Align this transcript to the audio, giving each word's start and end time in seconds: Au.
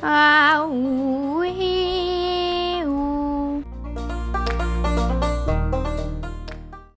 Au. 0.00 0.97